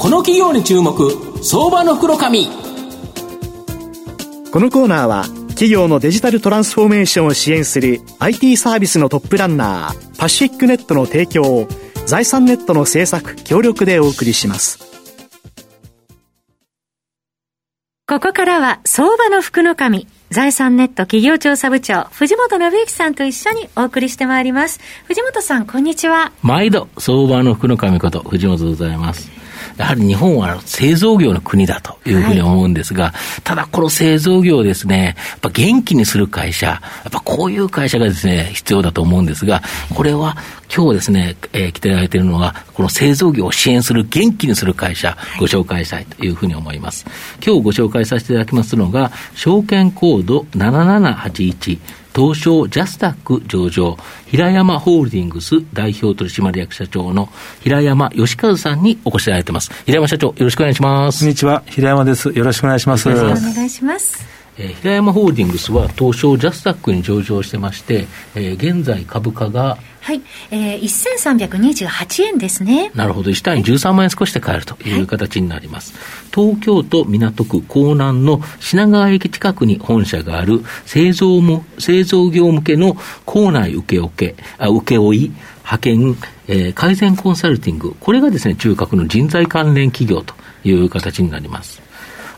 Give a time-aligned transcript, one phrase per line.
[0.00, 1.12] この企業に注目
[1.44, 2.52] 相場の袋紙こ
[4.58, 11.68] のコーナーは企業のデジタルトランスフォーメーションを支援する IT サービスのトップランナーパシフィックネットの提供を
[12.06, 14.78] 財産ネットの制作協力でお送りします
[18.08, 24.78] ここからは相場の福の神財産ネット企業調査部長、藤本信之さんと一緒にお送りしてまいります。
[25.06, 26.30] 藤本さん、こんにちは。
[26.40, 29.39] 毎度、相場の福の神こと、藤本でございます。
[29.76, 39.62] やはり日本は製造業の国だというふうに思うんですが、はい、ただこの製造業をですね、やっぱ元気にする会社、やっぱこういう会社がですね、必要だと思うんですが、
[39.94, 40.36] これは
[40.74, 47.06] 今日ですね、えー、来ていただいているのは、この製造業を支援する、元気にする会社、ご紹介したいというふうに思います。
[47.44, 51.80] 今日ご紹介させていただきますのが、証券コード7781、
[52.14, 53.96] 東証ジャスタック上場、
[54.26, 57.28] 平山ホールディングス代表取締役社長の
[57.60, 59.70] 平山義和さんにお越しいただいてます。
[59.84, 61.20] 平山社長、よろしくお願いします。
[61.20, 62.30] こんにちは、平山です。
[62.30, 63.08] よろしくお願いします。
[63.08, 64.40] よろしくお願いします。
[64.58, 72.90] えー、平山ホールディングスは東証ジャスタックに上場してまして、えー、現在株価がはい、えー、1328円ですね。
[72.94, 75.92] なるほど、1単位13万円少しで買えるという形になります。
[75.94, 76.02] はい、
[76.34, 85.30] 東京都港区港南の品川駅近くに本社がある製造も製造業向けの校内請負あ請負
[85.70, 86.16] 派遣、
[86.48, 90.34] えー、改善コンサルティング、これがですね、中核の人材関連企業と
[90.64, 91.80] いう形になります。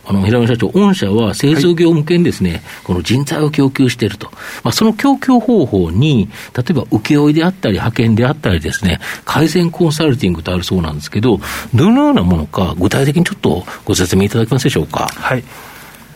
[0.05, 4.31] あの、平山社長、御社は製造業向けにですね、はい、この人材を供給していると。
[4.65, 11.41] まあ、その供給方法に、例えば請負であったり、派遣であったりですね、改善コンサルティングとあるそうなんですけど、
[11.75, 15.09] どのようなものか、具体的にちょっとご説明いただけますでしょうか？
[15.15, 15.45] はい。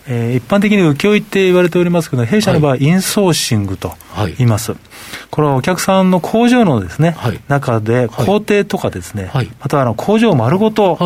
[0.08, 3.94] えー、一般的に請負って言われておりますけど、弊社の場合、インソーシングと
[4.38, 4.72] 言います。
[4.72, 4.80] はい、
[5.30, 10.98] これはお客さんの工場のですね、はい、中で工程とかですね、はい、またはあの工場丸ごと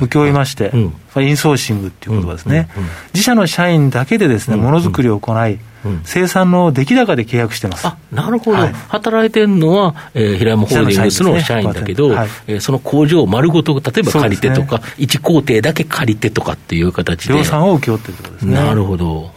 [0.00, 2.68] 請け負いまして、インソーシングっていうことですね、
[3.12, 5.58] 自社の社員だけでですね、ものづくりを行い、
[6.04, 7.86] 生産の出来高で契約してます。
[7.86, 17.34] あなるほど、はい、働いてるのは、えー、平山ホールディングスの社員だけど、ねはい、えー、その工場を丸ごと、例えば借りてとか、ね、1工程だけ借りてとかっていう形で。
[17.34, 18.54] 量産を請け負ってるところですね。
[18.54, 19.22] なるほど。
[19.22, 19.34] はい、で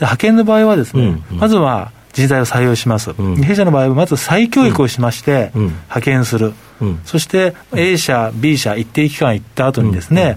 [0.00, 10.36] 派遣の場合はですね、うんうん、まずは人材を採用します、うん、弊社の場合はまず再教育をしまして、うん、派遣する、うん、そして A 社、B 社、一定期間行った後にですね、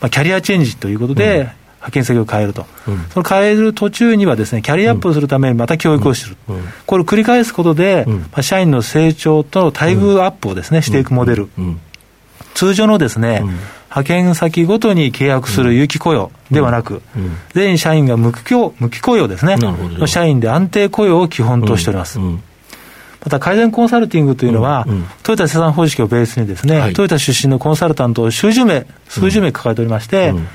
[0.00, 11.48] まあ、キャリアチェンジということで、派遣先を変えると、うん、その変える途中にはですね、キャリアアップをするためにまた教育をする、うん、これを繰り返すことで、まあ、社員の成長と待遇アップをですね、していくモデル。
[12.52, 13.42] 通常のですね、
[13.88, 17.00] 派遣先ごとに契約する有期雇用ではなく、
[17.54, 22.18] 全社員が無期雇無期雇用ですね、の社員で安定雇用を基本としております。
[22.18, 24.94] また改善コンサルティングというのは、うん。
[24.94, 30.48] うん、トヨタ生産方式をベースにですね、はい、トヨタ出身のコンサルタントを数十名、数十名抱えておりまして、うん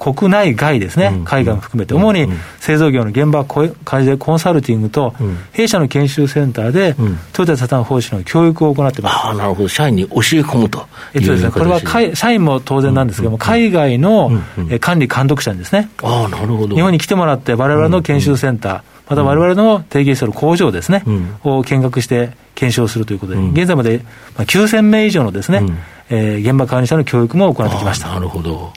[0.00, 2.26] 国内外ですね、海外も含めて、主に
[2.58, 5.14] 製造業の現場改善コンサルティングと、
[5.52, 6.96] 弊社の研修センターで、
[7.34, 9.26] トヨタサタン方針の教育を行ってます。
[9.26, 11.80] あなるほど、社員に教え込むとえっとですね、これは
[12.14, 14.32] 社員も当然なんですけども、海外の
[14.80, 16.74] 管理監督者にですね、あなるほど。
[16.74, 21.04] 日本に来てもらって、われわれの研修センター、またわれわれの提携する工場ですね、
[21.44, 24.00] を見学して検証するということで、現在まで
[24.38, 25.62] 9000名以上のですね、
[26.08, 28.08] え現場管理者の教育も行ってきました。
[28.08, 28.72] なるほど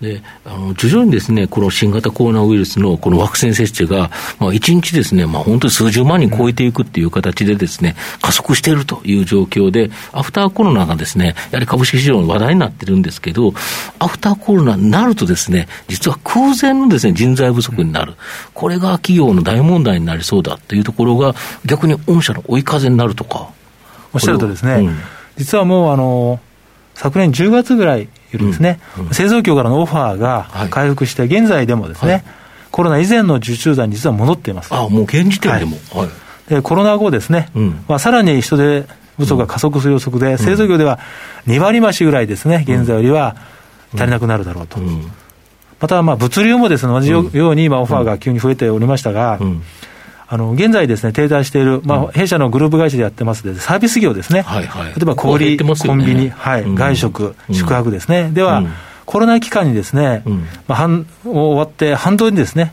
[0.00, 13.54] であの徐々にですね、この新型コロナウイルスのこのワクチン接種が、まあ、1日ですね、まあ、本当に数十万人超えていくっていう形でですね、加速しているという状況で、アフターコロナがですね、やはり株式市場の話題になってるんですけど、
[13.98, 18.14] アフターコロナになるとですね、実は空前のですね、人材不足になる。
[18.52, 21.34] これが企業の大問題になりそうだというところが、
[21.64, 23.48] 逆に御社の追い風になるとか。
[24.12, 24.98] おっしゃるとですね、うん、
[25.36, 26.38] 実はもうあの、
[26.94, 32.24] 昨年10月ぐらいよりですね、うんうん、製造業からのオファーが回復して、現在でもですね、はい、
[32.70, 34.74] コロナ以前の受注残、実は戻っています。
[34.74, 35.76] あもう現時点でも。
[35.92, 36.08] はい、
[36.48, 38.84] でコロナ後ですね、うん、まあ、さらに人手
[39.16, 40.98] 不足が加速する予測で、製造業では
[41.46, 43.36] 2割増しぐらいですね、現在よりは
[43.94, 44.78] 足りなくなるだろうと。
[45.80, 49.38] また、まあ物流もですね、同じように今、オファーが急に増えておりましたが、
[50.28, 58.72] あの現在ですね、停滞している、まあ、弊社のグループ会社でやってますので、サービス業ですね、はいはい、例えば小売、ね、コンビニ、はい、うん、外食、宿泊ですね、では、うん、
[59.04, 62.72] コロナ期間にですね、うん、まあ、半終わって半導にですね、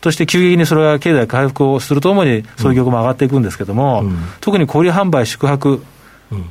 [0.00, 4.04] として急激にそれが経済回復をするとともに、そういう業界も上がっていくんですけれども、
[4.40, 5.84] 特に小売販売、宿泊、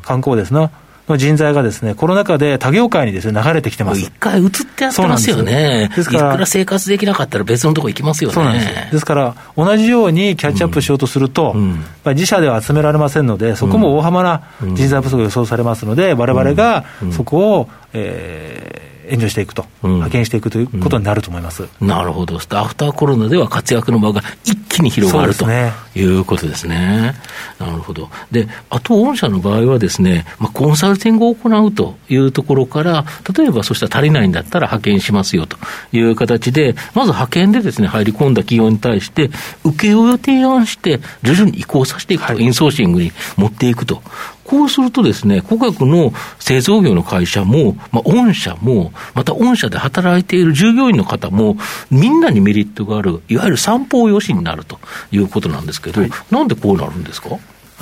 [0.03, 0.69] 観光ですね、
[1.09, 4.01] の人材がですね、コロナ禍で他業界にですね、流れてきてます。
[4.01, 5.91] 一回移ってやってますよね。
[5.95, 6.09] です。
[6.09, 8.33] から、いくら生活できなかったら別のとこ行きますよね。
[8.33, 8.91] そうなんです。
[8.91, 27.15] ですから、同じようにキャッチアップしようとすると、うん、自社では集められませんので、そこも大幅な人材不足が予想されますので、われわれがそこをえー援助していくと、うん、派遣していくということになると思います、うん、なるほど、アフターコロナでは活躍の場が一気に広がると、ね、いうことですね。
[27.59, 28.09] なるほど。
[28.31, 35.57] で、あと、御社の場合はですね、まあ、コンサルティングを行うというところから、例えばそしたら足りないんだったら派遣しますよと
[35.91, 39.29] いう形で、まず派遣でですね、入り込んだ企業に対して、
[39.63, 44.01] 請負を提案して、徐々に移行させていくと、はい、インソーシングに持っていくと
[44.49, 51.55] こうするとですね、顧客の製造業の会社も、まあ、御社も、また御社で働いている従業員の方も、
[51.91, 54.79] みんなにメリットがある、いわゆる三方よしになると
[55.11, 57.29] いうことなんですけど、はい、なんでこうなるんですか？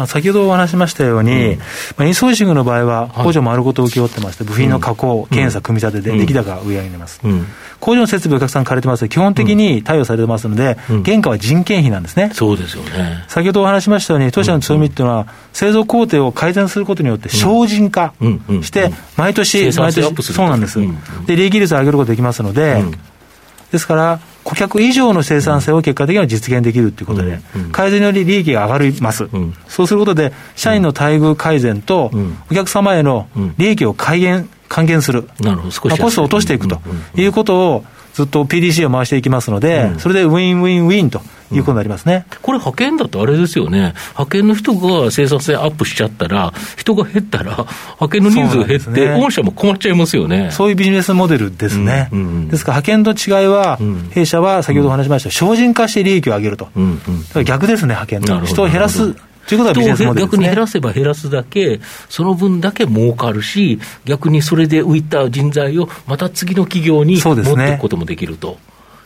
[0.06, 1.66] 先ほどお話しましたように、うん、ま
[2.00, 7.22] あ、インソーシングの場合は、工場丸ごと請け負ってまして、部品の加工、検査、組み立てで出来高が売り上げます。
[7.80, 9.02] 工場の設備お客さん借りてます。
[9.02, 12.32] ので、基本的に対応されてますので、原価は人件費なんですね。
[12.34, 13.24] そうですよね。
[13.28, 18.14] 先ほどお話しましたように、当社の強みっていうのは、製造工程を改善することによって、省人化
[18.62, 20.80] して、毎年、毎年、そうなんです。
[21.26, 22.84] で、利益率を上げることができますので、
[23.72, 27.40] ですから、顧客以上の生産性を結果的には実現できるということで、
[27.72, 29.28] 改善により利益が上がります、
[29.68, 32.12] そうすることで、社員の待遇改善と、
[32.50, 33.28] お客様への
[33.58, 35.72] 利益を改善還元する、なるほど。
[35.72, 36.80] 少しコストを落としていくと
[37.16, 37.86] いうことを、
[38.18, 41.22] ずっと PDC を回していきますので、それでウィンウィンウィンと
[41.52, 47.52] いうことになりますね、うん、これ、派遣だとあれですよね、派遣の人が生産性アップしちゃったら、人が減ったら、
[48.02, 50.50] 派遣の人数が減って、ね、御社も困っちゃいますよね。
[50.50, 59.16] そういうビジネスモデルですね、うんうんうん、ですから派遣と違いは、うん、弊社は先ほどお話しました、精進化して利益を上げると、うんうん、だから逆ですね、派遣と、人を減らす。
[59.48, 61.80] ということはビジネスモデル、ね、逆に減らせば減らすだけ、
[62.10, 68.58] その分だけ儲かるし、逆にそれで浮いた人材をまた次の企業に持っていくこともできると。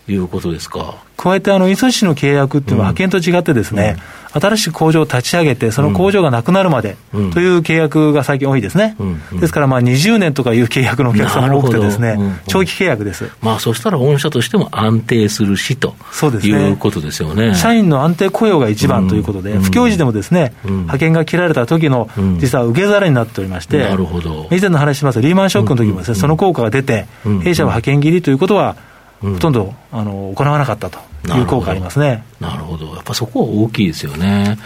[0.08, 3.98] いうことですか加えて、あの、磯市の契約っていうのは派遣と違ってですね、
[4.34, 8.96] うん、新しい工場を立ち上げて、その工場がなくなるまでという契約が最近多いですね。
[8.98, 13.30] うん、ですから、まあ、20年とかいう契約のお客さんが多くてですね、長期契約です。
[13.40, 17.54] まあ、そしたら御社としても安定するしとそうです、ね、いうことですよね。
[17.54, 22.10] 社員の安定雇用が一番ということで、不況時でもですね、派遣が切られた時の、
[22.40, 24.48] 実は受け皿になっておりまして、なるほど。
[24.50, 27.06] 以前の話しますリーマンショックの時もですね、その効果が出て、
[27.44, 28.76] 弊社は派遣切りということは、
[29.22, 32.24] ほとんどあの行わなかったという効果ありますね。
[32.40, 32.96] なるほど。
[32.96, 34.58] やっぱそこは大きいですよね。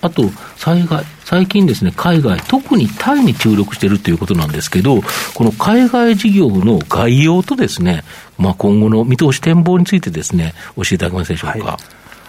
[0.00, 0.24] あと、
[0.56, 5.00] 災害、最近ですね、海外、特にタイに注力しているということなんですけど、
[5.34, 8.04] この海外事業の概要とですね、
[8.36, 11.66] まあ、今後の見通し展望についてですね、教えていただけますでしょうか。
[11.66, 11.76] はい、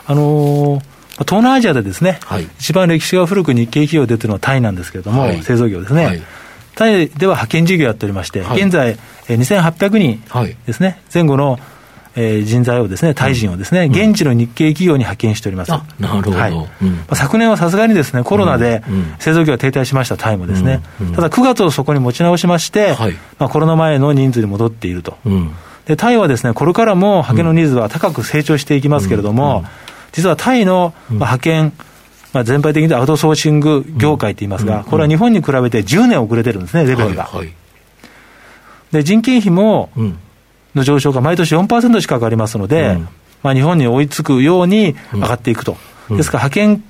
[0.07, 6.05] あのー東南アジアでですね、はい、一番歴史が古く日系企業でというのはタイなんですけれども、はい、製造業ですね。
[6.05, 6.23] はい
[6.75, 8.97] タイでは派遣事業をやっておりまして、はい、現在、
[9.27, 10.23] 2800人
[10.65, 11.59] ですね、はい、前後の、
[12.15, 15.71] えー、人材をですね、タイ人をですね、うん、現地の日系企業に派遣しております。
[15.71, 16.31] なるほど。
[16.31, 16.51] はい。
[16.51, 17.05] うん。
[17.13, 18.83] 昨年はさすがにですね、コロナで
[19.19, 20.81] 製造業が停滞しましたタイもですね、
[21.15, 25.17] ただ9月をそこに持ち直しまして、はい、まあ、コロナ前の人数に戻っていると。
[25.85, 29.65] で、タイはですね、これからも派遣のニーズは高く成長していきますけれども、
[30.11, 31.73] 実はタイの派遣、
[32.31, 37.23] まあ、全体的にアウトソーシング業界といいますが、これは日本に比べて10年遅れてるんですね、レベルが。
[37.23, 37.53] はいはい、
[38.91, 39.89] で人件費も、
[40.75, 43.07] の上昇が毎年4%しか上がりますので、うん、
[43.43, 45.77] まあ、日本に追いつくように上がっていくと。
[46.09, 46.83] ですから派遣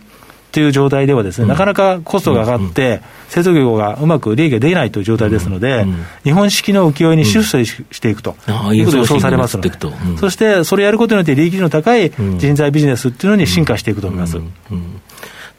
[0.52, 5.86] という状態ではですね、なかなかコストが上がって、製造業がうまく利益が出ないという状態ですので、
[6.24, 8.36] 日本式の浮世絵にシフトしていくと。
[8.72, 9.72] いうことが予想されますので、
[10.20, 14.38] そしてそれやることによって利益の高い人材ビジネスっていうのに進化していくと思います。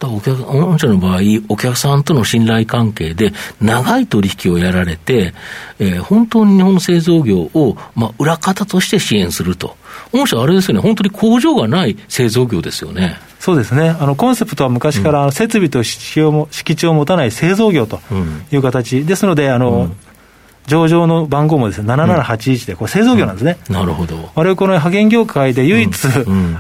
[0.03, 5.35] お客御社の場合、お客さんとの信頼関係で長い取引をやられて、
[5.79, 9.77] えー、本当に日本の製造業を、まあ、裏方として支援すると。
[10.13, 13.17] 御社あれですよね、本当に工場がない製造業ですよね。
[13.41, 18.01] そうですね、あのコンセプトは昔から設備と敷地を持たない製造業と
[18.51, 19.97] いう形、うん、ですので、あの、うん
[20.67, 23.59] 上場の番号もですね、7781で、これ製造業なんですね。
[23.69, 24.31] うん、なるほど。
[24.35, 25.91] 我々この派遣業界で唯一、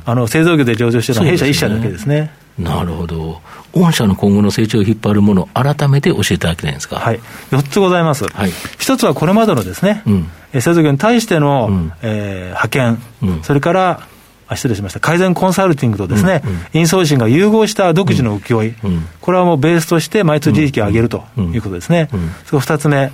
[0.04, 2.30] あの製造業で上場しているのは弊社1社だけですね。
[2.58, 3.40] なるほど。
[3.72, 6.96] 御社の今後の成長を引っ張るもの、改めて教えていただきたいんですか。
[6.96, 7.20] はい。
[7.50, 8.26] 4つございます。
[8.26, 8.50] はい。
[8.50, 14.00] 1つはこれまでのですね、うん、製造業に対しての、うん、えー、派遣、うん、それから、
[14.48, 22.08] あ失礼しました、改善コンサルティングとですね、うんうん、インソーシングが融合した独自の請負、うん、これはもうベースとして毎月利益を上げるということですね。
[22.46, 23.10] それ2つ目、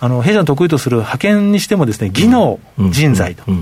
[0.00, 2.60] あの弊社の得意とする派遣にしてもですね、技能
[2.90, 3.44] 人材と。
[3.46, 3.54] 例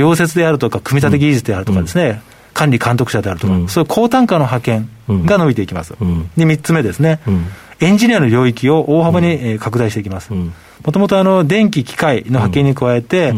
[0.00, 2.20] えば溶接であるとか、組み立て技術であるとかですね、
[2.56, 4.88] 管理監督者であるとか、うん、そういう高単価の派遣
[5.26, 5.94] が伸びていきます。
[6.00, 7.46] うん、で、3つ目ですね、うん、
[7.80, 10.32] エンジニアの領域を大幅に拡大していきます。
[10.32, 10.52] も
[10.92, 13.34] ともとあの電気機械の派遣に加えて、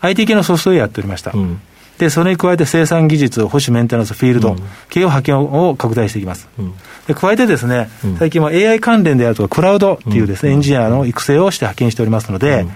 [0.00, 1.32] IT 系のソフトウェアやっておりました。
[1.98, 6.48] で、それに加えて生産技術、保守メンテナンス、フィールド、うん、企業派遣を拡大していきます。
[6.58, 6.74] うん、
[7.06, 12.66] で加えてですね、うん、最近は AI 関連であるとか、クラウドっていうですね、エンジニアの育成をして派遣しておりますので、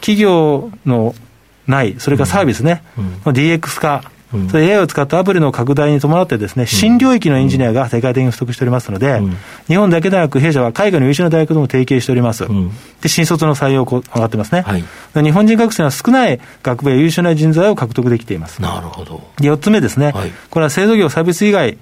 [0.00, 1.14] 企業の
[1.66, 2.82] ない、それからサービスね、
[3.24, 4.13] うん、DX 化、うん、
[4.50, 9.36] それ AI を使ったアプリの拡大に伴ってですね、新領域のエンジニアが世界的に不足しておりますので、うん、
[9.66, 12.44] 日本だけでなく弊社は海外の優秀な大学とも提携しております。
[12.44, 14.84] うん、で、新卒の採用上がってますね、はい。
[15.22, 18.60] 日本人学生は少ない学部や優秀な人材を獲得できています。
[18.60, 19.22] なるほど。
[19.38, 21.78] 4つ目ですね、はい、これは製造業サービス以外、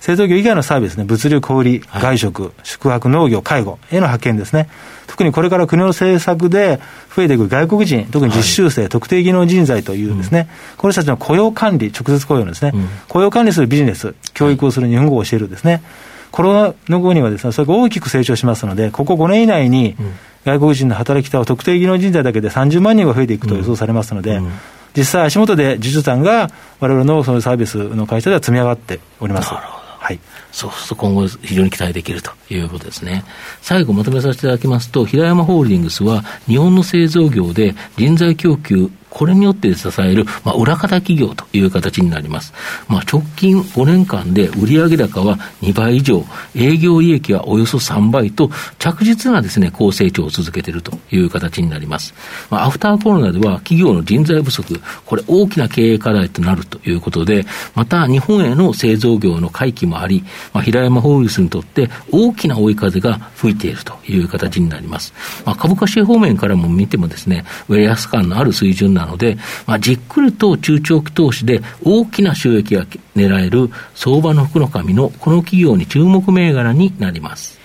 [0.00, 4.68] 製造業以外のサービスね、物流、小売、外食、はい、宿泊、農業、介護への派遣ですね。
[5.06, 6.80] 特にこれから国の政策で
[7.14, 15.82] 増えていく外国人、特に実習生、はい、特定技能人材というですね、うん、この人たちの雇用管理、直接雇用のですね、うん、雇用管理するビジネス、教育をする日本語を教えるですね、
[16.30, 19.96] コロナの後にはですね、それが大きく成長しますので、ここ5年以内に、
[20.44, 24.52] 外国人の働き手を特定技能人材だけで30万人が増えていくと予想されますので、うん。
[24.96, 26.50] 実際足元で受注産が
[26.80, 29.77] 我々のそのサービスの会社では積み上がっております。
[30.08, 30.20] はい、
[30.52, 33.24] そうすると今後、非常に期待できるということですね。
[33.60, 42.52] 最後まとめさせていただきますと、平山ホールディングスは、日本の製造業で人材供給これによって支える、まあ、裏方企業という形になります。
[42.88, 46.24] まあ、直近5年間で売上高は2倍以上、
[46.54, 52.14] 営業利益はおよそ3倍と、着実なですね、高成長を続けているという形になります。
[52.50, 65.12] まあ、アフターコロナでは企業の人材不足、これ大きな経営課題となるということで、また日本への製造業の回帰もあり、まあ、平山ホールスにとって大きな追い風が吹いているという形になります。
[65.44, 72.84] まあ、株価指方面からも見てもですね、ウェアス感のある水準なので、まあ、じっくりと中長期投資で大きな収益が
[73.16, 77.58] 狙える相場の福の神のこの企業に注目銘柄になります。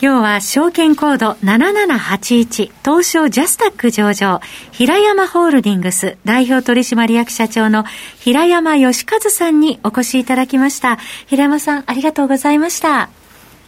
[0.00, 4.40] 今日は証券コード7781東証ジャスタック上場
[4.72, 7.84] 平山ホールディングス代表取締役社長の
[8.18, 10.96] 平山義和さんにお越しいただきました。
[11.26, 13.08] 平山さんありがとうございました。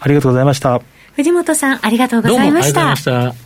[0.01, 0.83] ありがとうございました。
[1.15, 2.81] 藤本さんありがとうございました。
[2.81, 3.46] どうもありがとうございました。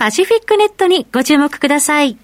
[0.00, 2.16] パシフィックネットにご注目ください。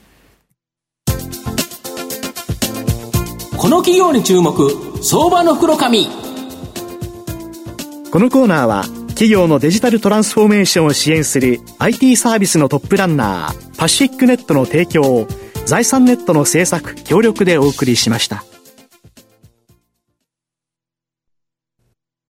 [3.58, 4.70] この企業に注目、
[5.02, 6.06] 相場の袋紙。
[8.10, 15.28] このコーナーは、企業のデジタルトランスフォーメーションを支援する IT サービスのトップランナー、パシフィックネットの提供を、
[15.66, 18.42] 財産ネットの制作、協力でお送りしました。